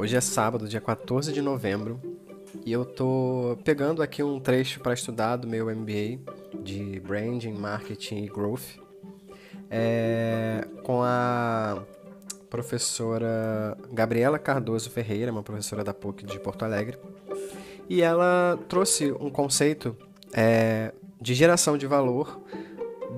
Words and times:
Hoje 0.00 0.16
é 0.16 0.20
sábado, 0.22 0.66
dia 0.66 0.80
14 0.80 1.30
de 1.30 1.42
novembro, 1.42 2.00
e 2.64 2.72
eu 2.72 2.86
tô 2.86 3.58
pegando 3.62 4.02
aqui 4.02 4.22
um 4.22 4.40
trecho 4.40 4.80
para 4.80 4.94
estudar 4.94 5.36
do 5.36 5.46
meu 5.46 5.66
MBA 5.66 6.20
de 6.62 6.98
Branding, 7.00 7.52
Marketing 7.52 8.24
e 8.24 8.26
Growth 8.26 8.78
é, 9.70 10.66
com 10.84 11.02
a 11.02 11.82
professora 12.48 13.76
Gabriela 13.92 14.38
Cardoso 14.38 14.88
Ferreira, 14.88 15.30
uma 15.30 15.42
professora 15.42 15.84
da 15.84 15.92
PUC 15.92 16.24
de 16.24 16.40
Porto 16.40 16.64
Alegre, 16.64 16.96
e 17.86 18.00
ela 18.00 18.58
trouxe 18.70 19.12
um 19.20 19.28
conceito 19.28 19.94
é, 20.32 20.94
de 21.20 21.34
geração 21.34 21.76
de 21.76 21.86
valor 21.86 22.40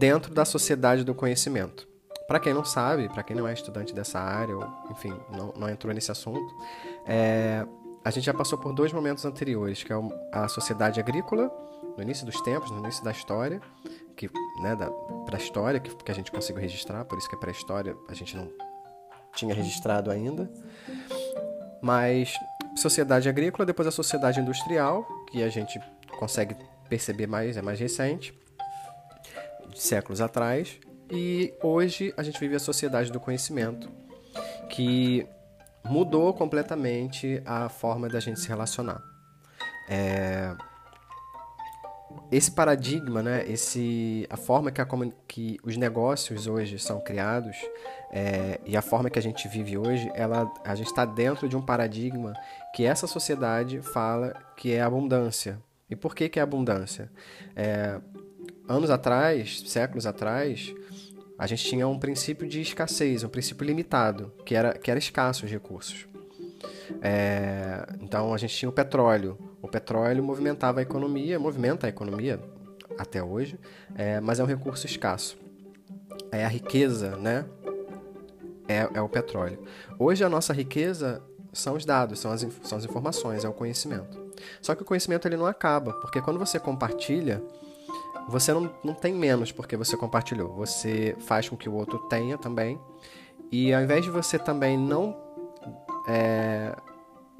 dentro 0.01 0.35
da 0.35 0.45
sociedade 0.45 1.05
do 1.05 1.14
conhecimento. 1.14 1.92
Para 2.33 2.41
quem 2.41 2.55
não 2.55 2.64
sabe, 2.64 3.11
para 3.11 3.23
quem 3.23 3.37
não 3.37 3.46
é 3.46 3.53
estudante 3.53 3.93
dessa 3.93 4.19
área, 4.19 4.57
ou 4.57 4.67
enfim, 4.91 5.13
não, 5.36 5.53
não 5.54 5.68
entrou 5.68 5.93
nesse 5.93 6.11
assunto, 6.11 6.57
é, 7.05 7.63
a 8.03 8.11
gente 8.11 8.25
já 8.25 8.32
passou 8.32 8.57
por 8.57 8.72
dois 8.72 8.91
momentos 8.91 9.27
anteriores, 9.27 9.82
que 9.82 9.93
é 9.93 9.96
a 10.32 10.49
sociedade 10.49 10.99
agrícola, 10.99 11.53
no 11.95 12.03
início 12.03 12.25
dos 12.25 12.41
tempos, 12.41 12.71
no 12.71 12.79
início 12.79 13.05
da 13.05 13.11
história, 13.11 13.61
que, 14.17 14.31
né, 14.63 14.75
da 14.75 14.91
pré-história, 15.27 15.79
que, 15.79 15.95
que 15.95 16.11
a 16.11 16.14
gente 16.14 16.32
conseguiu 16.32 16.63
registrar, 16.63 17.05
por 17.05 17.18
isso 17.18 17.29
que 17.29 17.35
é 17.35 17.39
pré-história, 17.39 17.95
a 18.08 18.14
gente 18.14 18.35
não 18.35 18.50
tinha 19.35 19.55
registrado 19.55 20.11
ainda. 20.11 20.50
Mas 21.83 22.33
sociedade 22.79 23.29
agrícola, 23.29 23.67
depois 23.67 23.86
a 23.86 23.91
sociedade 23.91 24.41
industrial, 24.41 25.07
que 25.30 25.43
a 25.43 25.50
gente 25.50 25.79
consegue 26.19 26.57
perceber 26.89 27.27
mais, 27.27 27.58
é 27.58 27.61
mais 27.61 27.79
recente, 27.79 28.33
séculos 29.75 30.22
atrás, 30.22 30.80
e 31.12 31.52
hoje 31.62 32.14
a 32.16 32.22
gente 32.22 32.41
vive 32.41 32.56
a 32.56 32.58
sociedade 32.58 33.12
do 33.12 33.20
conhecimento, 33.20 33.91
que 34.70 35.27
mudou 35.84 36.32
completamente 36.32 37.42
a 37.44 37.69
forma 37.69 38.08
da 38.08 38.19
gente 38.19 38.41
se 38.41 38.48
relacionar. 38.48 39.02
É... 39.88 40.56
Esse 42.30 42.50
paradigma, 42.50 43.22
né, 43.22 43.44
esse, 43.46 44.27
a 44.30 44.36
forma 44.38 44.70
que, 44.70 44.80
a, 44.80 44.88
que 45.28 45.58
os 45.62 45.77
negócios 45.77 46.46
hoje 46.46 46.78
são 46.78 46.98
criados 47.00 47.56
é, 48.10 48.58
e 48.66 48.76
a 48.76 48.82
forma 48.82 49.10
que 49.10 49.19
a 49.19 49.22
gente 49.22 49.48
vive 49.48 49.76
hoje, 49.76 50.10
ela, 50.14 50.50
a 50.64 50.74
gente 50.74 50.86
está 50.86 51.04
dentro 51.04 51.48
de 51.48 51.56
um 51.56 51.62
paradigma 51.62 52.34
que 52.74 52.84
essa 52.84 53.06
sociedade 53.06 53.80
fala 53.80 54.34
que 54.56 54.72
é 54.72 54.80
abundância. 54.82 55.58
E 55.91 55.97
por 55.97 56.14
que, 56.14 56.28
que 56.28 56.38
é 56.38 56.42
abundância? 56.42 57.10
É, 57.56 57.98
anos 58.69 58.91
atrás, 58.91 59.62
séculos 59.66 60.06
atrás, 60.06 60.74
a 61.42 61.46
gente 61.48 61.64
tinha 61.64 61.88
um 61.88 61.98
princípio 61.98 62.48
de 62.48 62.60
escassez, 62.60 63.24
um 63.24 63.28
princípio 63.28 63.64
limitado, 63.64 64.32
que 64.46 64.54
era, 64.54 64.74
que 64.74 64.88
era 64.88 64.96
escasso 65.00 65.44
os 65.44 65.50
recursos. 65.50 66.06
É, 67.02 67.84
então 68.00 68.32
a 68.32 68.38
gente 68.38 68.54
tinha 68.54 68.68
o 68.68 68.72
petróleo. 68.72 69.36
O 69.60 69.66
petróleo 69.66 70.22
movimentava 70.22 70.78
a 70.78 70.84
economia, 70.84 71.40
movimenta 71.40 71.88
a 71.88 71.90
economia 71.90 72.40
até 72.96 73.20
hoje, 73.20 73.58
é, 73.96 74.20
mas 74.20 74.38
é 74.38 74.44
um 74.44 74.46
recurso 74.46 74.86
escasso. 74.86 75.36
É 76.30 76.44
a 76.44 76.48
riqueza, 76.48 77.16
né? 77.16 77.44
É, 78.68 78.88
é 78.94 79.02
o 79.02 79.08
petróleo. 79.08 79.58
Hoje 79.98 80.22
a 80.22 80.28
nossa 80.28 80.52
riqueza 80.52 81.20
são 81.52 81.74
os 81.74 81.84
dados, 81.84 82.20
são 82.20 82.30
as, 82.30 82.46
são 82.62 82.78
as 82.78 82.84
informações, 82.84 83.44
é 83.44 83.48
o 83.48 83.52
conhecimento. 83.52 84.16
Só 84.60 84.76
que 84.76 84.82
o 84.82 84.84
conhecimento 84.84 85.26
ele 85.26 85.36
não 85.36 85.46
acaba, 85.46 85.92
porque 85.94 86.22
quando 86.22 86.38
você 86.38 86.60
compartilha, 86.60 87.42
você 88.28 88.53
não, 88.53 88.73
não 88.83 88.95
tem 88.95 89.15
menos 89.15 89.53
porque 89.53 89.77
você 89.77 89.97
compartilhou. 89.97 90.53
Você 90.55 91.17
faz 91.20 91.48
com 91.48 91.56
que 91.56 91.69
o 91.69 91.75
outro 91.75 91.98
tenha 92.09 92.39
também. 92.39 92.78
E 93.51 93.73
ao 93.73 93.83
invés 93.83 94.05
de 94.05 94.11
você 94.11 94.39
também 94.39 94.78
não. 94.78 95.17
É, 96.09 96.75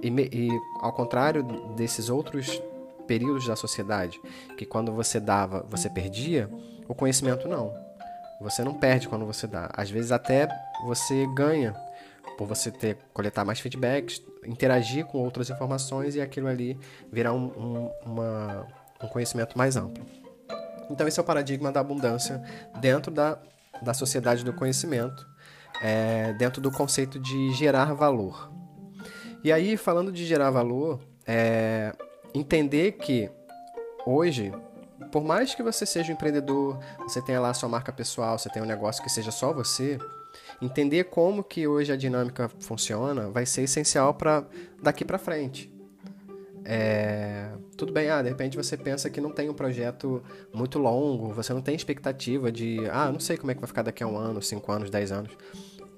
e, 0.03 0.09
e 0.09 0.61
ao 0.81 0.93
contrário 0.93 1.43
desses 1.75 2.09
outros 2.09 2.61
períodos 3.07 3.47
da 3.47 3.57
sociedade, 3.57 4.21
que 4.57 4.65
quando 4.65 4.93
você 4.93 5.19
dava, 5.19 5.67
você 5.69 5.89
perdia, 5.89 6.51
o 6.89 6.95
conhecimento 6.95 7.49
não. 7.49 7.73
Você 8.41 8.65
não 8.65 8.75
perde 8.75 9.09
quando 9.09 9.25
você 9.25 9.47
dá. 9.47 9.71
Às 9.73 9.91
vezes 9.91 10.13
até 10.13 10.49
você 10.85 11.27
ganha 11.35 11.75
por 12.37 12.47
você 12.47 12.71
ter 12.71 12.99
coletar 13.13 13.45
mais 13.45 13.61
feedbacks, 13.61 14.23
interagir 14.45 15.07
com 15.07 15.19
outras 15.19 15.49
informações 15.49 16.15
e 16.17 16.21
aquilo 16.21 16.49
ali 16.49 16.79
virar 17.11 17.33
um, 17.33 17.47
um, 17.47 17.91
uma, 18.05 18.67
um 19.03 19.09
conhecimento 19.09 19.57
mais 19.57 19.77
amplo. 19.77 20.05
Então, 20.93 21.09
esse 21.09 21.19
é 21.19 21.23
o 21.23 21.27
paradigma 21.27 21.73
da 21.73 21.81
abundância 21.81 22.43
dentro 22.81 23.11
da, 23.11 23.39
da 23.81 23.95
sociedade 23.95 24.45
do 24.45 24.53
conhecimento, 24.53 25.27
é, 25.81 26.35
dentro 26.35 26.61
do 26.61 26.71
conceito 26.71 27.19
de 27.19 27.53
gerar 27.55 27.95
valor. 27.95 28.53
E 29.43 29.51
aí, 29.51 29.77
falando 29.77 30.13
de 30.13 30.25
gerar 30.27 30.51
valor, 30.51 31.01
é, 31.27 31.93
entender 32.35 32.93
que 32.93 33.31
hoje, 34.07 34.53
por 35.11 35.25
mais 35.25 35.55
que 35.55 35.63
você 35.63 35.87
seja 35.87 36.13
um 36.13 36.15
empreendedor, 36.15 36.79
você 36.99 37.23
tenha 37.23 37.41
lá 37.41 37.55
sua 37.55 37.69
marca 37.69 37.93
pessoal, 37.93 38.39
você 38.39 38.51
tenha 38.51 38.65
um 38.65 38.69
negócio 38.69 39.03
que 39.03 39.09
seja 39.09 39.31
só 39.31 39.53
você, 39.53 39.99
entender 40.61 41.05
como 41.05 41.43
que 41.43 41.67
hoje 41.67 41.91
a 41.91 41.97
dinâmica 41.97 42.51
funciona 42.61 43.29
vai 43.31 43.47
ser 43.47 43.63
essencial 43.63 44.15
para 44.15 44.45
daqui 44.83 45.05
para 45.05 45.19
frente. 45.19 45.72
É, 46.65 47.51
tudo 47.77 47.93
bem, 47.93 48.09
ah, 48.09 48.23
de 48.23 48.29
repente 48.29 48.57
você 48.57 48.77
pensa 48.77 49.11
que 49.11 49.21
não 49.21 49.31
tem 49.31 49.49
um 49.49 49.55
projeto 49.55 50.23
muito 50.55 50.79
longo, 50.79 51.33
você 51.33 51.53
não 51.53 51.61
tem 51.61 51.75
expectativa 51.75 52.53
de, 52.53 52.79
ah, 52.91 53.11
não 53.11 53.19
sei 53.19 53.37
como 53.37 53.51
é 53.51 53.55
que 53.55 53.61
vai 53.61 53.67
ficar 53.67 53.83
daqui 53.83 54.03
a 54.03 54.07
um 54.07 54.17
ano, 54.17 54.41
cinco 54.41 54.71
anos, 54.71 54.89
dez 54.89 55.11
anos. 55.11 55.33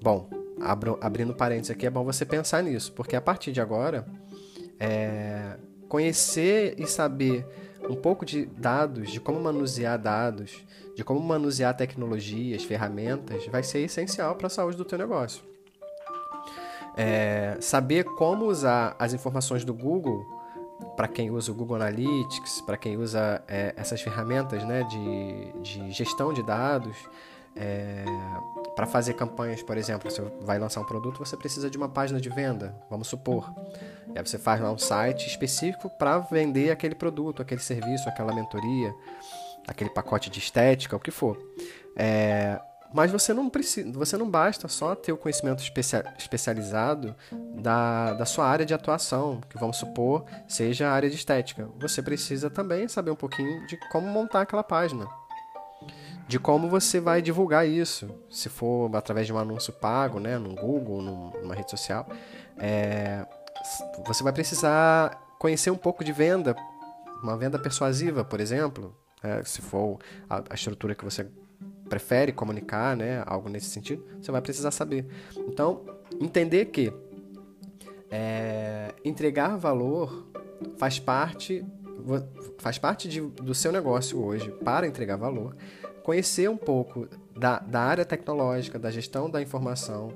Bom, 0.01 0.29
abro, 0.59 0.97
abrindo 1.01 1.35
parênteses 1.35 1.71
aqui, 1.71 1.85
é 1.85 1.89
bom 1.89 2.03
você 2.03 2.25
pensar 2.25 2.63
nisso, 2.63 2.91
porque 2.93 3.15
a 3.15 3.21
partir 3.21 3.51
de 3.51 3.61
agora, 3.61 4.05
é, 4.79 5.57
conhecer 5.87 6.75
e 6.79 6.87
saber 6.87 7.45
um 7.87 7.95
pouco 7.95 8.25
de 8.25 8.45
dados, 8.45 9.11
de 9.11 9.19
como 9.19 9.39
manusear 9.39 9.99
dados, 9.99 10.65
de 10.95 11.03
como 11.03 11.19
manusear 11.19 11.75
tecnologias, 11.75 12.63
ferramentas, 12.63 13.45
vai 13.47 13.61
ser 13.61 13.79
essencial 13.79 14.35
para 14.35 14.47
a 14.47 14.49
saúde 14.49 14.77
do 14.77 14.85
teu 14.85 14.97
negócio. 14.97 15.43
É, 16.97 17.57
saber 17.59 18.05
como 18.05 18.45
usar 18.45 18.95
as 18.97 19.13
informações 19.13 19.65
do 19.65 19.73
Google 19.73 20.34
para 20.95 21.07
quem 21.07 21.29
usa 21.31 21.51
o 21.51 21.55
Google 21.55 21.75
Analytics, 21.75 22.61
para 22.61 22.77
quem 22.77 22.97
usa 22.97 23.43
é, 23.47 23.73
essas 23.75 24.01
ferramentas 24.01 24.63
né, 24.63 24.83
de, 24.83 25.61
de 25.61 25.91
gestão 25.91 26.33
de 26.33 26.41
dados, 26.43 26.95
é, 27.55 28.03
para 28.75 28.85
fazer 28.85 29.13
campanhas, 29.13 29.63
por 29.63 29.77
exemplo, 29.77 30.11
você 30.11 30.21
vai 30.41 30.59
lançar 30.59 30.81
um 30.81 30.85
produto, 30.85 31.17
você 31.19 31.37
precisa 31.37 31.69
de 31.69 31.77
uma 31.77 31.87
página 31.87 32.19
de 32.19 32.29
venda, 32.29 32.75
vamos 32.89 33.07
supor. 33.07 33.53
E 34.13 34.17
aí 34.17 34.25
você 34.25 34.37
faz 34.37 34.59
lá 34.59 34.71
um 34.71 34.77
site 34.77 35.27
específico 35.27 35.89
para 35.97 36.19
vender 36.19 36.71
aquele 36.71 36.95
produto, 36.95 37.41
aquele 37.41 37.61
serviço, 37.61 38.09
aquela 38.09 38.33
mentoria, 38.33 38.93
aquele 39.67 39.89
pacote 39.89 40.29
de 40.29 40.39
estética, 40.39 40.95
o 40.95 40.99
que 40.99 41.11
for. 41.11 41.37
É, 41.95 42.59
mas 42.95 43.11
você 43.11 43.33
não 43.33 43.49
precisa, 43.49 43.91
você 43.91 44.15
não 44.15 44.29
basta 44.29 44.69
só 44.69 44.95
ter 44.95 45.11
o 45.11 45.17
conhecimento 45.17 45.61
especializado 46.17 47.13
da, 47.61 48.13
da 48.13 48.25
sua 48.25 48.47
área 48.47 48.65
de 48.65 48.73
atuação, 48.73 49.41
que 49.49 49.57
vamos 49.57 49.75
supor 49.75 50.23
seja 50.47 50.87
a 50.87 50.93
área 50.93 51.09
de 51.09 51.17
estética. 51.17 51.67
Você 51.77 52.01
precisa 52.01 52.49
também 52.49 52.87
saber 52.87 53.11
um 53.11 53.15
pouquinho 53.15 53.67
de 53.67 53.77
como 53.91 54.07
montar 54.07 54.41
aquela 54.43 54.63
página. 54.63 55.05
De 56.25 56.39
como 56.39 56.69
você 56.69 57.01
vai 57.01 57.21
divulgar 57.21 57.67
isso, 57.67 58.09
se 58.29 58.47
for 58.47 58.89
através 58.95 59.27
de 59.27 59.33
um 59.33 59.37
anúncio 59.37 59.73
pago, 59.73 60.17
né, 60.17 60.37
no 60.37 60.55
Google, 60.55 61.01
numa 61.01 61.53
rede 61.53 61.71
social, 61.71 62.07
é, 62.57 63.27
você 64.05 64.23
vai 64.23 64.31
precisar 64.31 65.21
conhecer 65.37 65.69
um 65.69 65.77
pouco 65.77 66.01
de 66.01 66.13
venda, 66.13 66.55
uma 67.21 67.35
venda 67.35 67.59
persuasiva, 67.59 68.23
por 68.23 68.39
exemplo, 68.39 68.95
é, 69.21 69.43
se 69.43 69.61
for 69.61 69.99
a, 70.29 70.41
a 70.49 70.53
estrutura 70.53 70.95
que 70.95 71.03
você 71.03 71.29
prefere 71.87 72.31
comunicar, 72.31 72.95
né, 72.95 73.23
algo 73.25 73.49
nesse 73.49 73.67
sentido, 73.67 74.03
você 74.19 74.31
vai 74.31 74.41
precisar 74.41 74.71
saber. 74.71 75.05
Então, 75.47 75.81
entender 76.19 76.65
que 76.65 76.91
é, 78.09 78.93
entregar 79.03 79.57
valor 79.57 80.27
faz 80.77 80.99
parte 80.99 81.65
faz 82.57 82.77
parte 82.77 83.07
de, 83.07 83.21
do 83.21 83.55
seu 83.55 83.71
negócio 83.71 84.23
hoje 84.23 84.51
para 84.63 84.85
entregar 84.85 85.15
valor, 85.15 85.55
conhecer 86.03 86.49
um 86.49 86.57
pouco 86.57 87.07
da, 87.35 87.59
da 87.59 87.81
área 87.81 88.05
tecnológica, 88.05 88.77
da 88.77 88.91
gestão 88.91 89.29
da 89.29 89.41
informação, 89.41 90.11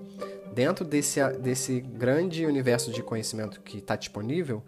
dentro 0.53 0.85
desse, 0.85 1.25
desse 1.39 1.79
grande 1.79 2.45
universo 2.45 2.91
de 2.91 3.01
conhecimento 3.01 3.61
que 3.61 3.79
está 3.79 3.95
disponível 3.95 4.63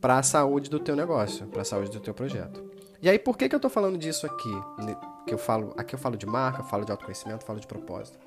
para 0.00 0.18
a 0.18 0.22
saúde 0.22 0.70
do 0.70 0.80
teu 0.80 0.96
negócio, 0.96 1.46
para 1.46 1.62
a 1.62 1.64
saúde 1.64 1.90
do 1.90 2.00
teu 2.00 2.14
projeto. 2.14 2.62
E 3.00 3.08
aí, 3.08 3.18
por 3.18 3.36
que, 3.36 3.48
que 3.48 3.54
eu 3.54 3.58
estou 3.58 3.70
falando 3.70 3.98
disso 3.98 4.26
aqui? 4.26 4.52
Que 5.26 5.34
eu 5.34 5.38
falo, 5.38 5.72
aqui 5.76 5.94
eu 5.94 5.98
falo 5.98 6.16
de 6.16 6.26
marca, 6.26 6.62
falo 6.64 6.84
de 6.84 6.90
autoconhecimento, 6.90 7.44
falo 7.44 7.60
de 7.60 7.66
propósito. 7.66 8.18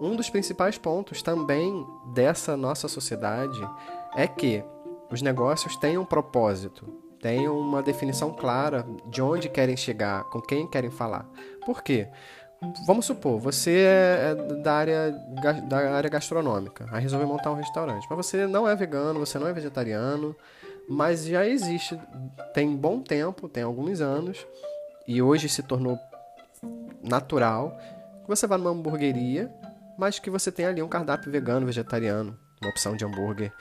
Um 0.00 0.16
dos 0.16 0.30
principais 0.30 0.78
pontos 0.78 1.22
também 1.22 1.86
dessa 2.14 2.56
nossa 2.56 2.88
sociedade 2.88 3.60
é 4.16 4.26
que 4.26 4.64
os 5.10 5.20
negócios 5.22 5.76
têm 5.76 5.98
um 5.98 6.04
propósito, 6.04 6.86
tenham 7.20 7.58
uma 7.58 7.82
definição 7.82 8.32
clara 8.32 8.86
de 9.06 9.20
onde 9.20 9.48
querem 9.48 9.76
chegar, 9.76 10.24
com 10.24 10.40
quem 10.40 10.66
querem 10.66 10.90
falar. 10.90 11.28
Por 11.64 11.82
quê? 11.82 12.08
vamos 12.86 13.06
supor, 13.06 13.38
você 13.38 13.84
é 13.86 14.34
da 14.62 14.74
área, 14.74 15.10
da 15.68 15.96
área 15.96 16.08
gastronômica, 16.08 16.86
aí 16.92 17.02
resolveu 17.02 17.26
montar 17.26 17.50
um 17.50 17.56
restaurante. 17.56 18.06
Mas 18.08 18.16
você 18.16 18.46
não 18.46 18.68
é 18.68 18.76
vegano, 18.76 19.18
você 19.18 19.38
não 19.38 19.48
é 19.48 19.52
vegetariano, 19.52 20.36
mas 20.88 21.24
já 21.24 21.46
existe, 21.46 21.98
tem 22.54 22.74
bom 22.76 23.00
tempo, 23.00 23.48
tem 23.48 23.62
alguns 23.62 24.00
anos, 24.00 24.46
e 25.06 25.20
hoje 25.20 25.48
se 25.48 25.62
tornou 25.62 25.98
natural 27.02 27.76
que 28.22 28.28
você 28.28 28.46
vá 28.46 28.56
numa 28.56 28.70
hamburgueria, 28.70 29.52
mas 29.98 30.18
que 30.18 30.30
você 30.30 30.50
tem 30.50 30.66
ali 30.66 30.82
um 30.82 30.88
cardápio 30.88 31.30
vegano, 31.30 31.66
vegetariano, 31.66 32.38
uma 32.60 32.70
opção 32.70 32.96
de 32.96 33.04
hambúrguer, 33.04 33.52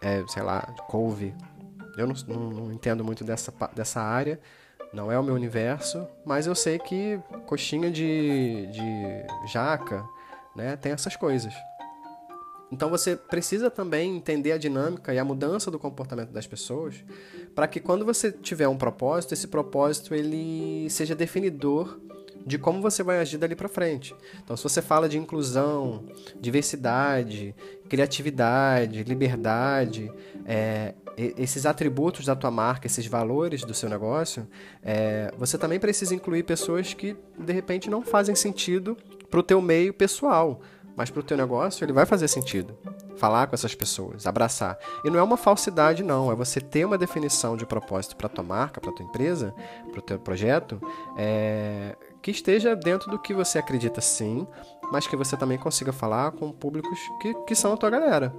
é, 0.00 0.24
sei 0.28 0.42
lá, 0.42 0.62
couve. 0.88 1.34
Eu 1.96 2.06
não, 2.06 2.14
não, 2.28 2.50
não 2.50 2.72
entendo 2.72 3.04
muito 3.04 3.24
dessa, 3.24 3.52
dessa 3.74 4.00
área, 4.00 4.40
não 4.92 5.10
é 5.10 5.18
o 5.18 5.22
meu 5.22 5.34
universo, 5.34 6.06
mas 6.24 6.46
eu 6.46 6.54
sei 6.54 6.78
que 6.78 7.20
coxinha 7.46 7.90
de, 7.90 8.66
de 8.68 9.52
jaca, 9.52 10.04
né, 10.54 10.76
tem 10.76 10.92
essas 10.92 11.16
coisas. 11.16 11.52
Então 12.70 12.88
você 12.90 13.14
precisa 13.14 13.70
também 13.70 14.16
entender 14.16 14.52
a 14.52 14.58
dinâmica 14.58 15.12
e 15.12 15.18
a 15.18 15.24
mudança 15.24 15.70
do 15.70 15.78
comportamento 15.78 16.30
das 16.30 16.46
pessoas, 16.46 17.04
para 17.54 17.68
que 17.68 17.78
quando 17.78 18.04
você 18.04 18.32
tiver 18.32 18.66
um 18.68 18.76
propósito, 18.76 19.34
esse 19.34 19.46
propósito 19.46 20.14
ele 20.14 20.88
seja 20.90 21.14
definidor 21.14 22.00
de 22.46 22.58
como 22.58 22.80
você 22.80 23.02
vai 23.02 23.18
agir 23.18 23.38
dali 23.38 23.54
para 23.54 23.68
frente. 23.68 24.14
Então, 24.42 24.56
se 24.56 24.62
você 24.62 24.82
fala 24.82 25.08
de 25.08 25.18
inclusão, 25.18 26.04
diversidade, 26.40 27.54
criatividade, 27.88 29.02
liberdade, 29.04 30.12
é, 30.44 30.94
esses 31.16 31.64
atributos 31.64 32.26
da 32.26 32.34
tua 32.34 32.50
marca, 32.50 32.86
esses 32.86 33.06
valores 33.06 33.64
do 33.64 33.72
seu 33.72 33.88
negócio, 33.88 34.46
é, 34.82 35.32
você 35.38 35.56
também 35.56 35.78
precisa 35.78 36.14
incluir 36.14 36.42
pessoas 36.42 36.92
que 36.92 37.16
de 37.38 37.52
repente 37.52 37.88
não 37.88 38.02
fazem 38.02 38.34
sentido 38.34 38.96
para 39.30 39.40
o 39.40 39.42
teu 39.42 39.60
meio 39.62 39.94
pessoal, 39.94 40.60
mas 40.96 41.10
para 41.10 41.20
o 41.20 41.22
teu 41.22 41.36
negócio 41.36 41.84
ele 41.84 41.92
vai 41.92 42.06
fazer 42.06 42.28
sentido. 42.28 42.76
Falar 43.16 43.46
com 43.46 43.54
essas 43.54 43.74
pessoas, 43.74 44.26
abraçar. 44.26 44.76
E 45.04 45.10
não 45.10 45.18
é 45.18 45.22
uma 45.22 45.36
falsidade, 45.36 46.02
não. 46.02 46.32
É 46.32 46.34
você 46.34 46.60
ter 46.60 46.84
uma 46.84 46.98
definição 46.98 47.56
de 47.56 47.64
propósito 47.64 48.16
para 48.16 48.28
tua 48.28 48.42
marca, 48.42 48.80
para 48.80 48.92
tua 48.92 49.04
empresa, 49.04 49.54
para 49.90 50.00
o 50.00 50.02
teu 50.02 50.18
projeto, 50.18 50.80
é, 51.16 51.96
que 52.24 52.30
esteja 52.30 52.74
dentro 52.74 53.10
do 53.10 53.18
que 53.18 53.34
você 53.34 53.58
acredita 53.58 54.00
sim, 54.00 54.46
mas 54.90 55.06
que 55.06 55.14
você 55.14 55.36
também 55.36 55.58
consiga 55.58 55.92
falar 55.92 56.32
com 56.32 56.50
públicos 56.50 56.98
que, 57.20 57.34
que 57.44 57.54
são 57.54 57.74
a 57.74 57.76
tua 57.76 57.90
galera. 57.90 58.32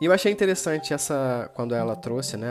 E 0.00 0.04
eu 0.04 0.12
achei 0.12 0.32
interessante 0.32 0.92
essa 0.92 1.48
quando 1.54 1.72
ela 1.72 1.94
trouxe, 1.94 2.36
né, 2.36 2.50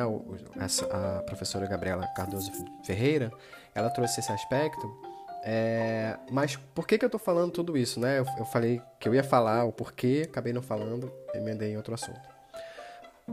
essa, 0.57 0.85
a 0.85 1.21
professora 1.23 1.67
Gabriela 1.67 2.07
Cardoso 2.15 2.49
Ferreira, 2.85 3.33
ela 3.75 3.89
trouxe 3.89 4.21
esse 4.21 4.31
aspecto. 4.31 4.89
É, 5.43 6.17
mas 6.31 6.55
por 6.55 6.87
que, 6.87 6.97
que 6.97 7.03
eu 7.03 7.07
estou 7.07 7.19
falando 7.19 7.51
tudo 7.51 7.77
isso, 7.77 7.99
né? 7.99 8.19
Eu, 8.19 8.25
eu, 8.37 8.45
falei 8.45 8.81
que 8.97 9.09
eu 9.09 9.13
ia 9.13 9.25
falar 9.25 9.65
o 9.65 9.73
porquê, 9.73 10.21
acabei 10.23 10.53
não 10.53 10.61
falando, 10.61 11.11
emendei 11.35 11.73
em 11.73 11.75
outro 11.75 11.93
assunto. 11.93 12.32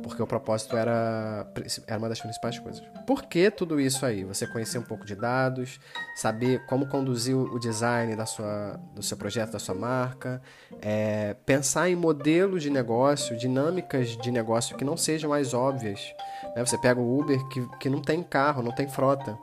Porque 0.02 0.22
o 0.22 0.26
propósito 0.26 0.76
era, 0.76 1.46
era 1.86 1.98
uma 1.98 2.08
das 2.08 2.20
principais 2.20 2.58
coisas. 2.60 2.80
Por 3.04 3.24
que 3.24 3.50
tudo 3.50 3.80
isso 3.80 4.06
aí? 4.06 4.22
Você 4.22 4.46
conhecer 4.46 4.78
um 4.78 4.82
pouco 4.82 5.04
de 5.04 5.16
dados, 5.16 5.80
saber 6.14 6.64
como 6.66 6.86
conduzir 6.86 7.36
o 7.36 7.58
design 7.58 8.14
da 8.14 8.24
sua, 8.24 8.78
do 8.94 9.02
seu 9.02 9.16
projeto, 9.16 9.50
da 9.50 9.58
sua 9.58 9.74
marca, 9.74 10.40
é, 10.80 11.34
pensar 11.44 11.88
em 11.88 11.96
modelos 11.96 12.62
de 12.62 12.70
negócio, 12.70 13.36
dinâmicas 13.36 14.16
de 14.16 14.30
negócio 14.30 14.76
que 14.76 14.84
não 14.84 14.96
sejam 14.96 15.30
mais 15.30 15.52
óbvias. 15.52 16.14
Né? 16.54 16.64
Você 16.64 16.78
pega 16.78 17.00
o 17.00 17.18
Uber 17.18 17.42
que, 17.48 17.68
que 17.80 17.90
não 17.90 18.00
tem 18.00 18.22
carro, 18.22 18.62
não 18.62 18.72
tem 18.72 18.88
frota. 18.88 19.36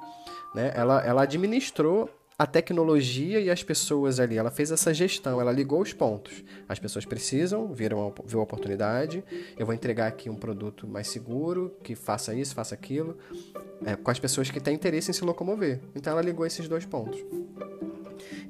Né? 0.55 0.71
Ela, 0.73 1.01
ela 1.05 1.23
administrou 1.23 2.09
a 2.39 2.45
tecnologia 2.45 3.39
e 3.39 3.49
as 3.49 3.63
pessoas 3.63 4.19
ali. 4.19 4.37
Ela 4.37 4.51
fez 4.51 4.71
essa 4.71 4.93
gestão, 4.93 5.41
ela 5.41 5.51
ligou 5.51 5.81
os 5.81 5.91
pontos. 5.91 6.43
As 6.69 6.77
pessoas 6.77 7.03
precisam, 7.03 7.73
viram, 7.73 8.13
viu 8.25 8.39
a 8.39 8.43
oportunidade. 8.43 9.23
Eu 9.57 9.65
vou 9.65 9.73
entregar 9.73 10.07
aqui 10.07 10.29
um 10.29 10.35
produto 10.35 10.87
mais 10.87 11.07
seguro, 11.07 11.75
que 11.81 11.95
faça 11.95 12.35
isso, 12.35 12.53
faça 12.53 12.75
aquilo, 12.75 13.17
é, 13.83 13.95
com 13.95 14.11
as 14.11 14.19
pessoas 14.19 14.51
que 14.51 14.59
têm 14.59 14.75
interesse 14.75 15.09
em 15.09 15.13
se 15.13 15.23
locomover. 15.23 15.79
Então 15.95 16.13
ela 16.13 16.21
ligou 16.21 16.45
esses 16.45 16.67
dois 16.67 16.85
pontos. 16.85 17.19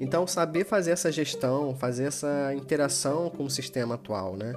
Então, 0.00 0.26
saber 0.26 0.64
fazer 0.64 0.92
essa 0.92 1.10
gestão, 1.10 1.74
fazer 1.74 2.04
essa 2.04 2.54
interação 2.54 3.30
com 3.30 3.44
o 3.44 3.50
sistema 3.50 3.96
atual, 3.96 4.36
né? 4.36 4.54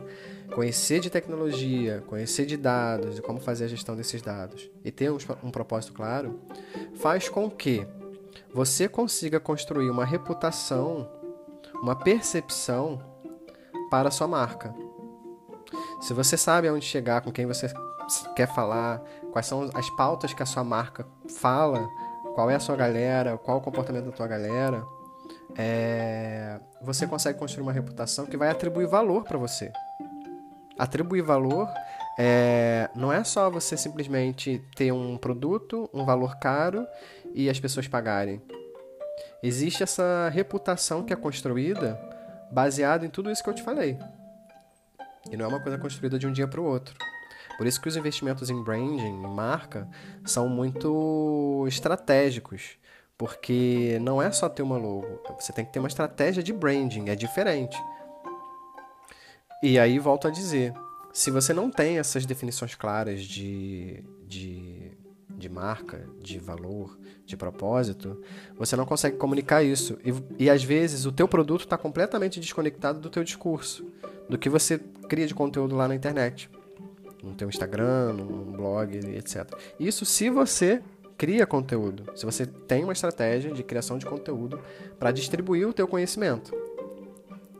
Conhecer 0.53 0.99
de 0.99 1.09
tecnologia, 1.09 2.03
conhecer 2.07 2.45
de 2.45 2.57
dados, 2.57 3.15
de 3.15 3.21
como 3.21 3.39
fazer 3.39 3.65
a 3.65 3.67
gestão 3.67 3.95
desses 3.95 4.21
dados 4.21 4.69
e 4.83 4.91
ter 4.91 5.11
um, 5.11 5.17
um 5.43 5.51
propósito 5.51 5.93
claro, 5.93 6.39
faz 6.93 7.27
com 7.27 7.49
que 7.49 7.85
você 8.53 8.87
consiga 8.87 9.39
construir 9.39 9.89
uma 9.89 10.05
reputação, 10.05 11.09
uma 11.81 11.95
percepção 11.95 12.99
para 13.89 14.09
a 14.09 14.11
sua 14.11 14.27
marca. 14.27 14.73
Se 16.01 16.13
você 16.13 16.37
sabe 16.37 16.67
aonde 16.67 16.85
chegar, 16.85 17.21
com 17.21 17.31
quem 17.31 17.45
você 17.45 17.71
quer 18.35 18.47
falar, 18.53 19.01
quais 19.31 19.45
são 19.45 19.69
as 19.73 19.89
pautas 19.91 20.33
que 20.33 20.43
a 20.43 20.45
sua 20.45 20.63
marca 20.63 21.05
fala, 21.39 21.87
qual 22.33 22.49
é 22.49 22.55
a 22.55 22.59
sua 22.59 22.75
galera, 22.75 23.37
qual 23.37 23.57
o 23.57 23.61
comportamento 23.61 24.05
da 24.05 24.11
tua 24.11 24.27
galera, 24.27 24.83
é... 25.55 26.59
você 26.81 27.05
consegue 27.05 27.37
construir 27.37 27.63
uma 27.63 27.71
reputação 27.71 28.25
que 28.25 28.37
vai 28.37 28.49
atribuir 28.49 28.87
valor 28.87 29.23
para 29.23 29.37
você. 29.37 29.71
Atribuir 30.77 31.21
valor 31.21 31.67
é... 32.17 32.89
não 32.95 33.11
é 33.11 33.23
só 33.23 33.49
você 33.49 33.75
simplesmente 33.77 34.61
ter 34.75 34.91
um 34.91 35.17
produto, 35.17 35.89
um 35.93 36.05
valor 36.05 36.37
caro 36.39 36.85
e 37.33 37.49
as 37.49 37.59
pessoas 37.59 37.87
pagarem. 37.87 38.41
Existe 39.43 39.83
essa 39.83 40.29
reputação 40.29 41.03
que 41.03 41.13
é 41.13 41.15
construída 41.15 41.99
baseada 42.51 43.05
em 43.05 43.09
tudo 43.09 43.31
isso 43.31 43.43
que 43.43 43.49
eu 43.49 43.53
te 43.53 43.63
falei. 43.63 43.97
E 45.31 45.37
não 45.37 45.45
é 45.45 45.47
uma 45.47 45.59
coisa 45.59 45.77
construída 45.77 46.19
de 46.19 46.27
um 46.27 46.31
dia 46.31 46.47
para 46.47 46.61
o 46.61 46.65
outro. 46.65 46.95
Por 47.57 47.67
isso 47.67 47.79
que 47.79 47.87
os 47.87 47.95
investimentos 47.95 48.49
em 48.49 48.63
branding, 48.63 49.05
em 49.05 49.27
marca, 49.27 49.87
são 50.25 50.49
muito 50.49 51.65
estratégicos. 51.67 52.77
Porque 53.17 53.99
não 54.01 54.19
é 54.19 54.31
só 54.31 54.49
ter 54.49 54.63
uma 54.63 54.77
logo, 54.77 55.21
você 55.39 55.53
tem 55.53 55.63
que 55.63 55.71
ter 55.71 55.77
uma 55.77 55.87
estratégia 55.87 56.41
de 56.41 56.51
branding, 56.51 57.07
é 57.07 57.15
diferente. 57.15 57.77
E 59.61 59.77
aí 59.77 59.99
volto 59.99 60.27
a 60.27 60.31
dizer, 60.31 60.73
se 61.13 61.31
você 61.31 61.53
não 61.53 61.69
tem 61.69 61.97
essas 61.97 62.25
definições 62.25 62.75
claras 62.75 63.21
de, 63.23 64.03
de 64.27 64.91
de 65.41 65.49
marca, 65.49 66.07
de 66.19 66.37
valor, 66.37 66.97
de 67.25 67.35
propósito, 67.35 68.21
você 68.55 68.75
não 68.75 68.85
consegue 68.85 69.17
comunicar 69.17 69.63
isso. 69.63 69.97
E, 70.05 70.43
e 70.45 70.49
às 70.49 70.63
vezes 70.63 71.05
o 71.05 71.11
teu 71.11 71.27
produto 71.27 71.61
está 71.61 71.77
completamente 71.77 72.39
desconectado 72.39 72.99
do 72.99 73.09
teu 73.09 73.23
discurso, 73.23 73.85
do 74.29 74.37
que 74.37 74.47
você 74.47 74.79
cria 75.09 75.25
de 75.25 75.33
conteúdo 75.33 75.75
lá 75.75 75.87
na 75.87 75.95
internet, 75.95 76.49
no 77.23 77.33
teu 77.33 77.49
Instagram, 77.49 78.13
no 78.13 78.51
blog, 78.51 78.95
etc. 79.15 79.51
Isso 79.79 80.05
se 80.05 80.29
você 80.29 80.81
cria 81.17 81.45
conteúdo, 81.45 82.11
se 82.15 82.25
você 82.25 82.45
tem 82.45 82.83
uma 82.83 82.93
estratégia 82.93 83.51
de 83.51 83.63
criação 83.63 83.97
de 83.97 84.05
conteúdo 84.05 84.59
para 84.99 85.11
distribuir 85.11 85.67
o 85.67 85.73
teu 85.73 85.87
conhecimento. 85.87 86.55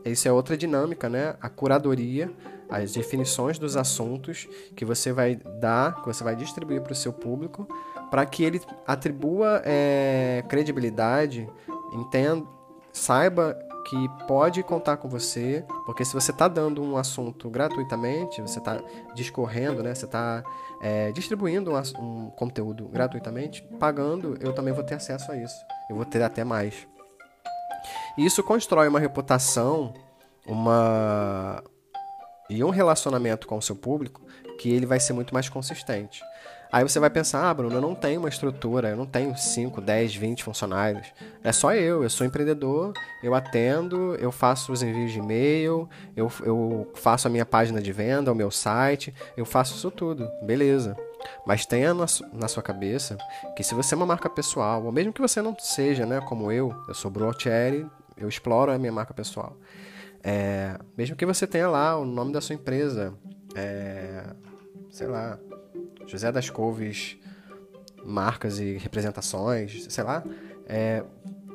Isso 0.04 0.26
é 0.26 0.32
outra 0.32 0.56
dinâmica, 0.56 1.08
né? 1.08 1.36
A 1.40 1.48
curadoria 1.48 2.30
as 2.72 2.92
definições 2.92 3.58
dos 3.58 3.76
assuntos 3.76 4.48
que 4.74 4.84
você 4.84 5.12
vai 5.12 5.36
dar, 5.60 6.00
que 6.00 6.06
você 6.06 6.24
vai 6.24 6.34
distribuir 6.34 6.80
para 6.80 6.92
o 6.92 6.96
seu 6.96 7.12
público, 7.12 7.68
para 8.10 8.24
que 8.26 8.42
ele 8.42 8.60
atribua 8.86 9.62
é, 9.64 10.44
credibilidade, 10.48 11.48
entenda, 11.92 12.46
saiba 12.92 13.58
que 13.88 14.08
pode 14.26 14.62
contar 14.62 14.96
com 14.96 15.08
você, 15.08 15.64
porque 15.84 16.04
se 16.04 16.14
você 16.14 16.30
está 16.30 16.46
dando 16.46 16.82
um 16.82 16.96
assunto 16.96 17.50
gratuitamente, 17.50 18.40
você 18.40 18.58
está 18.58 18.80
discorrendo, 19.14 19.82
né? 19.82 19.94
Você 19.94 20.04
está 20.04 20.42
é, 20.80 21.10
distribuindo 21.12 21.72
um, 21.72 21.78
um, 21.98 22.30
conteúdo 22.30 22.88
gratuitamente, 22.88 23.62
pagando, 23.78 24.36
eu 24.40 24.52
também 24.52 24.72
vou 24.72 24.84
ter 24.84 24.94
acesso 24.94 25.30
a 25.32 25.36
isso. 25.36 25.56
Eu 25.90 25.96
vou 25.96 26.04
ter 26.04 26.22
até 26.22 26.44
mais. 26.44 26.86
E 28.16 28.24
isso 28.24 28.42
constrói 28.42 28.88
uma 28.88 29.00
reputação, 29.00 29.92
uma, 30.46 31.62
e 32.48 32.62
um 32.62 32.70
relacionamento 32.70 33.46
com 33.46 33.56
o 33.56 33.62
seu 33.62 33.76
público 33.76 34.20
que 34.58 34.70
ele 34.70 34.86
vai 34.86 35.00
ser 35.00 35.12
muito 35.12 35.32
mais 35.34 35.48
consistente. 35.48 36.22
Aí 36.72 36.82
você 36.82 36.98
vai 36.98 37.10
pensar, 37.10 37.50
ah, 37.50 37.52
Bruno, 37.52 37.76
eu 37.76 37.82
não 37.82 37.94
tenho 37.94 38.18
uma 38.18 38.30
estrutura, 38.30 38.88
eu 38.88 38.96
não 38.96 39.04
tenho 39.04 39.36
5, 39.36 39.78
10, 39.78 40.14
20 40.16 40.42
funcionários. 40.42 41.06
É 41.44 41.52
só 41.52 41.74
eu, 41.74 42.02
eu 42.02 42.08
sou 42.08 42.26
empreendedor, 42.26 42.94
eu 43.22 43.34
atendo, 43.34 44.14
eu 44.14 44.32
faço 44.32 44.72
os 44.72 44.82
envios 44.82 45.12
de 45.12 45.18
e-mail, 45.18 45.86
eu, 46.16 46.32
eu 46.42 46.90
faço 46.94 47.28
a 47.28 47.30
minha 47.30 47.44
página 47.44 47.78
de 47.78 47.92
venda, 47.92 48.32
o 48.32 48.34
meu 48.34 48.50
site, 48.50 49.14
eu 49.36 49.44
faço 49.44 49.76
isso 49.76 49.90
tudo, 49.90 50.26
beleza. 50.40 50.96
Mas 51.46 51.66
tenha 51.66 51.92
na, 51.92 52.06
na 52.32 52.48
sua 52.48 52.62
cabeça 52.62 53.18
que 53.54 53.62
se 53.62 53.74
você 53.74 53.94
é 53.94 53.96
uma 53.96 54.06
marca 54.06 54.30
pessoal, 54.30 54.82
ou 54.82 54.90
mesmo 54.90 55.12
que 55.12 55.20
você 55.20 55.42
não 55.42 55.54
seja, 55.58 56.06
né, 56.06 56.22
como 56.22 56.50
eu, 56.50 56.74
eu 56.88 56.94
sou 56.94 57.10
Bruno 57.10 57.28
Altieri, 57.28 57.86
eu 58.16 58.30
exploro 58.30 58.72
a 58.72 58.78
minha 58.78 58.92
marca 58.92 59.12
pessoal. 59.12 59.54
É, 60.22 60.78
mesmo 60.96 61.16
que 61.16 61.26
você 61.26 61.46
tenha 61.46 61.68
lá 61.68 61.98
o 61.98 62.04
nome 62.04 62.32
da 62.32 62.40
sua 62.40 62.54
empresa, 62.54 63.12
é, 63.54 64.24
sei 64.90 65.08
lá, 65.08 65.38
José 66.06 66.30
das 66.30 66.48
Couves, 66.48 67.16
marcas 68.04 68.58
e 68.58 68.76
representações, 68.78 69.86
sei 69.88 70.04
lá, 70.04 70.22
é, 70.66 71.04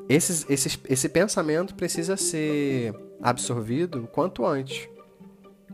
esses, 0.10 0.46
esses, 0.50 0.80
esse 0.90 1.10
pensamento 1.10 1.76
precisa 1.76 2.18
ser 2.18 2.94
absorvido 3.22 4.08
quanto 4.12 4.46
antes, 4.46 4.88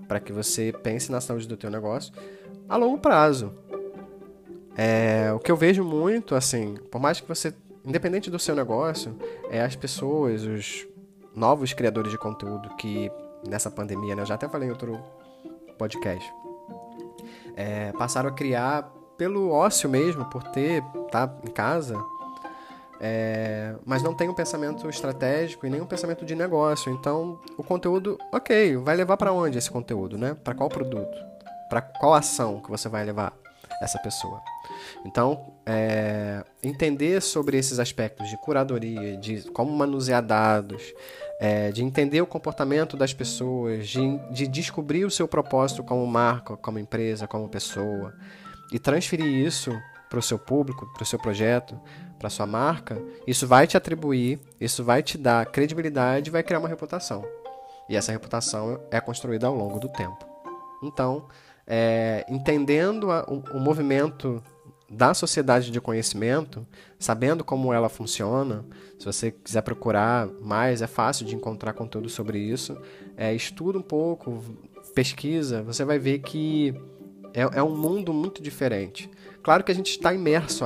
para 0.07 0.19
que 0.19 0.31
você 0.31 0.73
pense 0.83 1.11
na 1.11 1.21
saúde 1.21 1.47
do 1.47 1.57
teu 1.57 1.69
negócio 1.69 2.13
a 2.67 2.77
longo 2.77 2.97
prazo. 2.97 3.53
É, 4.75 5.31
o 5.33 5.39
que 5.39 5.51
eu 5.51 5.55
vejo 5.55 5.83
muito, 5.83 6.35
assim, 6.35 6.75
por 6.89 6.99
mais 6.99 7.19
que 7.19 7.27
você, 7.27 7.53
independente 7.85 8.31
do 8.31 8.39
seu 8.39 8.55
negócio, 8.55 9.15
é 9.49 9.61
as 9.61 9.75
pessoas, 9.75 10.43
os 10.43 10.87
novos 11.35 11.73
criadores 11.73 12.11
de 12.11 12.17
conteúdo 12.17 12.69
que 12.75 13.11
nessa 13.47 13.69
pandemia, 13.69 14.15
né, 14.15 14.21
eu 14.21 14.25
já 14.25 14.35
até 14.35 14.47
falei 14.47 14.67
em 14.67 14.71
outro 14.71 14.99
podcast, 15.77 16.31
é, 17.55 17.91
passaram 17.93 18.29
a 18.29 18.33
criar 18.33 18.91
pelo 19.17 19.51
ócio 19.51 19.89
mesmo, 19.89 20.25
por 20.25 20.43
ter 20.43 20.83
tá 21.11 21.31
em 21.45 21.51
casa, 21.51 21.97
é, 22.99 23.75
mas 23.85 24.01
não 24.01 24.13
tem 24.13 24.29
um 24.29 24.33
pensamento 24.33 24.89
estratégico 24.89 25.65
e 25.65 25.69
nem 25.69 25.81
um 25.81 25.85
pensamento 25.85 26.25
de 26.25 26.35
negócio. 26.35 26.91
Então, 26.91 27.39
o 27.57 27.63
conteúdo, 27.63 28.17
ok, 28.31 28.77
vai 28.77 28.95
levar 28.95 29.17
para 29.17 29.31
onde 29.31 29.57
esse 29.57 29.69
conteúdo, 29.69 30.17
né? 30.17 30.35
Para 30.41 30.55
qual 30.55 30.69
produto? 30.69 31.17
Para 31.69 31.81
qual 31.81 32.13
ação 32.13 32.61
que 32.61 32.69
você 32.69 32.87
vai 32.87 33.03
levar 33.03 33.33
essa 33.81 33.99
pessoa? 33.99 34.41
Então, 35.05 35.53
é, 35.65 36.43
entender 36.61 37.21
sobre 37.21 37.57
esses 37.57 37.79
aspectos 37.79 38.29
de 38.29 38.37
curadoria, 38.37 39.17
de 39.17 39.43
como 39.51 39.71
manusear 39.71 40.23
dados, 40.23 40.93
é, 41.39 41.71
de 41.71 41.83
entender 41.83 42.21
o 42.21 42.27
comportamento 42.27 42.95
das 42.95 43.13
pessoas, 43.13 43.87
de, 43.87 44.17
de 44.31 44.47
descobrir 44.47 45.05
o 45.05 45.11
seu 45.11 45.27
propósito 45.27 45.83
como 45.83 46.05
marca, 46.05 46.55
como 46.57 46.79
empresa, 46.79 47.27
como 47.27 47.49
pessoa, 47.49 48.13
e 48.71 48.79
transferir 48.79 49.25
isso 49.25 49.71
para 50.09 50.19
o 50.19 50.21
seu 50.21 50.37
público, 50.37 50.85
para 50.93 51.03
o 51.03 51.05
seu 51.05 51.17
projeto, 51.17 51.79
para 52.19 52.29
sua 52.29 52.45
marca, 52.45 53.01
isso 53.27 53.47
vai 53.47 53.67
te 53.67 53.75
atribuir, 53.75 54.39
isso 54.61 54.83
vai 54.83 55.03
te 55.03 55.17
dar 55.17 55.45
credibilidade 55.47 56.31
vai 56.31 56.43
criar 56.43 56.59
uma 56.59 56.69
reputação. 56.69 57.25
E 57.89 57.95
essa 57.95 58.11
reputação 58.11 58.79
é 58.91 59.01
construída 59.01 59.47
ao 59.47 59.55
longo 59.55 59.79
do 59.79 59.89
tempo. 59.89 60.25
Então, 60.81 61.27
é, 61.67 62.25
entendendo 62.29 63.11
a, 63.11 63.25
o, 63.27 63.57
o 63.57 63.59
movimento 63.59 64.41
da 64.89 65.13
sociedade 65.13 65.71
de 65.71 65.81
conhecimento, 65.81 66.65
sabendo 66.99 67.43
como 67.43 67.73
ela 67.73 67.89
funciona, 67.89 68.65
se 68.99 69.05
você 69.05 69.31
quiser 69.31 69.61
procurar 69.61 70.27
mais, 70.41 70.81
é 70.81 70.87
fácil 70.87 71.25
de 71.25 71.35
encontrar 71.35 71.73
conteúdo 71.73 72.09
sobre 72.09 72.39
isso. 72.39 72.77
É, 73.17 73.33
estuda 73.33 73.77
um 73.77 73.81
pouco, 73.81 74.43
pesquisa, 74.93 75.63
você 75.63 75.83
vai 75.83 75.97
ver 75.97 76.19
que 76.19 76.75
é, 77.33 77.41
é 77.41 77.63
um 77.63 77.75
mundo 77.75 78.13
muito 78.13 78.41
diferente. 78.41 79.09
Claro 79.41 79.63
que 79.63 79.71
a 79.71 79.75
gente 79.75 79.91
está 79.91 80.13
imerso, 80.13 80.63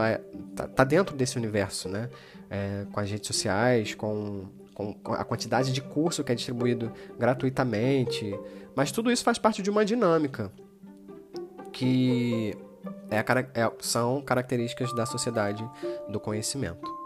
está 0.52 0.68
tá 0.68 0.84
dentro 0.84 1.16
desse 1.16 1.38
universo, 1.38 1.88
né? 1.90 2.10
É, 2.50 2.86
com 2.92 3.00
as 3.00 3.10
redes 3.10 3.28
sociais, 3.28 3.96
com, 3.96 4.46
com 4.74 4.96
a 5.14 5.24
quantidade 5.24 5.74
de 5.74 5.82
curso 5.82 6.24
que 6.24 6.32
é 6.32 6.36
distribuído 6.36 6.92
gratuitamente, 7.18 8.38
mas 8.76 8.92
tudo 8.92 9.12
isso 9.12 9.24
faz 9.24 9.38
parte 9.38 9.62
de 9.62 9.70
uma 9.70 9.84
dinâmica 9.84 10.52
que 11.74 12.56
é, 13.10 13.20
é, 13.62 13.72
são 13.80 14.22
características 14.22 14.94
da 14.94 15.06
sociedade 15.06 15.68
do 16.10 16.20
conhecimento. 16.20 16.98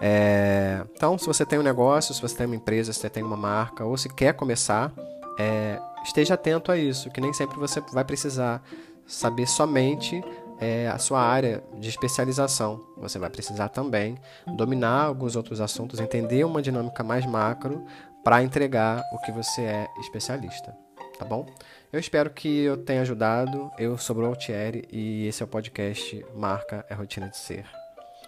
É, 0.00 0.84
então, 0.94 1.16
se 1.18 1.26
você 1.26 1.44
tem 1.44 1.58
um 1.58 1.62
negócio, 1.62 2.14
se 2.14 2.20
você 2.20 2.36
tem 2.36 2.46
uma 2.46 2.56
empresa, 2.56 2.92
se 2.92 3.00
você 3.00 3.10
tem 3.10 3.22
uma 3.22 3.36
marca, 3.36 3.84
ou 3.84 3.96
se 3.96 4.08
quer 4.08 4.34
começar, 4.34 4.92
é, 5.38 5.80
esteja 6.04 6.34
atento 6.34 6.70
a 6.70 6.76
isso, 6.76 7.10
que 7.10 7.20
nem 7.20 7.32
sempre 7.32 7.58
você 7.58 7.80
vai 7.92 8.04
precisar 8.04 8.62
saber 9.06 9.46
somente 9.46 10.22
é, 10.58 10.88
a 10.88 10.98
sua 10.98 11.20
área 11.20 11.62
de 11.78 11.88
especialização. 11.88 12.80
Você 12.98 13.18
vai 13.18 13.30
precisar 13.30 13.68
também 13.68 14.18
dominar 14.56 15.04
alguns 15.04 15.36
outros 15.36 15.60
assuntos, 15.60 16.00
entender 16.00 16.44
uma 16.44 16.60
dinâmica 16.60 17.02
mais 17.02 17.24
macro 17.26 17.84
para 18.24 18.42
entregar 18.42 19.02
o 19.12 19.18
que 19.18 19.30
você 19.30 19.62
é 19.62 19.86
especialista 20.00 20.85
tá 21.18 21.24
bom? 21.24 21.46
Eu 21.92 22.00
espero 22.00 22.30
que 22.30 22.64
eu 22.64 22.76
tenha 22.76 23.02
ajudado. 23.02 23.70
Eu 23.78 23.96
sou 23.98 24.16
o 24.16 24.24
Altieri 24.24 24.86
e 24.90 25.26
esse 25.26 25.42
é 25.42 25.46
o 25.46 25.48
podcast 25.48 26.24
Marca 26.34 26.84
é 26.88 26.94
Rotina 26.94 27.28
de 27.28 27.36
Ser. 27.36 27.64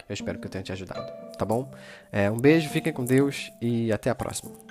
Eu 0.08 0.14
espero 0.14 0.38
que 0.38 0.46
eu 0.46 0.50
tenha 0.50 0.64
te 0.64 0.72
ajudado, 0.72 1.06
tá 1.36 1.44
bom? 1.44 1.70
É, 2.10 2.30
um 2.30 2.38
beijo, 2.38 2.68
fiquem 2.70 2.92
com 2.92 3.04
Deus 3.04 3.52
e 3.60 3.92
até 3.92 4.08
a 4.08 4.14
próxima. 4.14 4.67